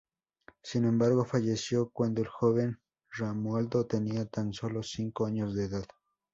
Sin 0.63 0.85
embargo, 0.85 1.25
falleció 1.25 1.91
cuando 1.91 2.21
el 2.21 2.27
joven 2.27 2.81
Romualdo 3.11 3.85
tenía 3.85 4.25
tan 4.25 4.51
solo 4.51 4.81
cinco 4.81 5.27
años 5.27 5.53
de 5.53 5.65
edad. 5.65 5.85